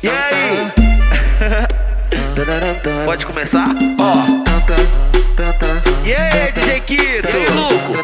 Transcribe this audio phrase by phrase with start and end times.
[0.00, 0.72] E aí?
[3.04, 3.66] Pode começar?
[3.98, 4.14] Ó.
[6.06, 7.28] E aí, DJ Kito?
[7.28, 7.98] E aí, Luco?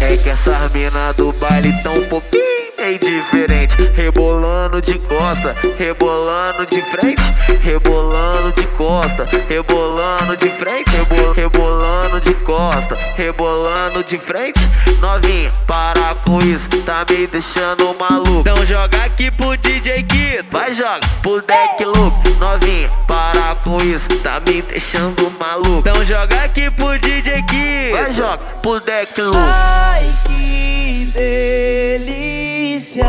[0.00, 2.42] É que essas mina do baile tão um pouquinho
[2.78, 7.22] meio diferente Rebolando de costa, rebolando de frente
[7.60, 10.90] Rebolando de costa, rebolando de frente
[11.34, 14.60] Rebolando de costa, rebolando de frente.
[15.00, 18.40] Novinha, para com isso, tá me deixando maluco.
[18.40, 20.46] Então joga aqui pro DJ Kito.
[20.50, 25.88] Vai joga pro deck louco Novinha, para com isso, tá me deixando maluco.
[25.88, 27.96] Então joga aqui pro DJ Kito.
[27.96, 33.06] Vai joga pro deck louco Ai, que delícia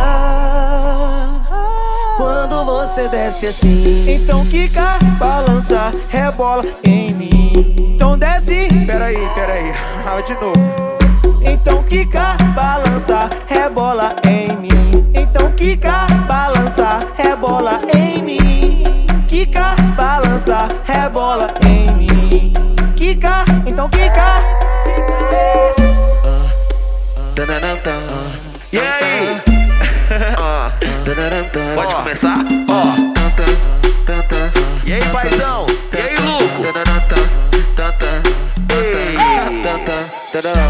[2.18, 4.06] Quando você desce assim.
[4.08, 7.94] Então quica, balança, rebola em mim.
[7.96, 8.68] Então desce.
[8.86, 9.74] Peraí, peraí,
[10.06, 10.54] ah, de novo.
[11.42, 15.12] Então quica, balança, rebola em mim.
[15.14, 19.06] Então quica, balança, rebola em mim.
[19.28, 22.54] Quica, balança, rebola em mim.
[22.96, 24.42] Quica, então quica.
[28.72, 29.65] E aí?
[31.76, 32.36] Pode começar?
[32.70, 33.16] Ó.
[34.86, 35.66] E aí, paizão?
[35.94, 36.64] E aí, Luco?
[38.70, 39.18] Ei.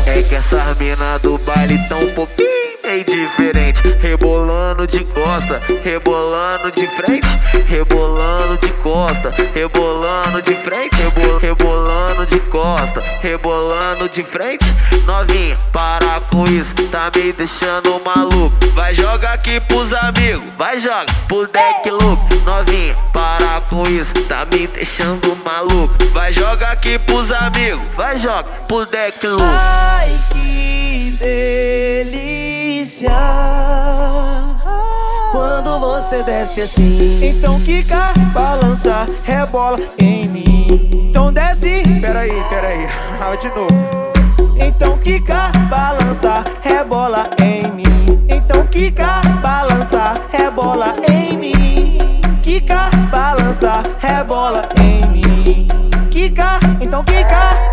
[0.08, 2.56] É que essas mina do baile tão um pouquinho
[2.96, 7.28] meio diferente Rebolando de costa, rebolando de frente
[7.68, 14.66] Rebolando de costa, rebolando de frente Rebol, Rebolando de costa, rebolando de frente
[15.06, 16.05] Novinha, para
[16.36, 18.54] com isso, tá me deixando maluco.
[18.74, 21.06] Vai jogar aqui pros amigos, vai joga.
[21.30, 25.96] Pro deck louco Novinha, para com isso, tá me deixando maluco.
[26.12, 28.50] Vai jogar aqui pros amigos, vai joga.
[28.68, 33.12] Pro deck louco Ai, que delícia.
[35.32, 41.08] Quando você desce assim Então quica, balança, rebola em mim.
[41.10, 41.82] Então desce.
[42.02, 42.86] Peraí, peraí,
[43.22, 44.06] ah, de novo.
[44.58, 45.45] Então quica,
[46.06, 48.26] balança, rebola em mim.
[48.30, 51.98] Então quica, balança, rebola em mim.
[52.44, 55.68] Quica, balança, rebola em mim.
[56.12, 57.65] Quica, então quica